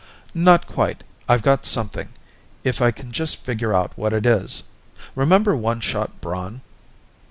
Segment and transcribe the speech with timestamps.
[0.33, 1.03] "Not quite.
[1.29, 2.09] I've got something,
[2.63, 4.63] if I can just figure out what it is.
[5.13, 6.61] Remember One Shot Braun?"